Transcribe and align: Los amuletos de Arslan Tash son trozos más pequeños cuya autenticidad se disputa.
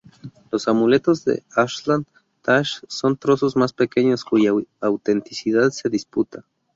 Los 0.49 0.67
amuletos 0.67 1.25
de 1.25 1.43
Arslan 1.53 2.07
Tash 2.41 2.79
son 2.87 3.17
trozos 3.17 3.55
más 3.55 3.71
pequeños 3.71 4.25
cuya 4.25 4.49
autenticidad 4.79 5.69
se 5.69 5.89
disputa. 5.89 6.43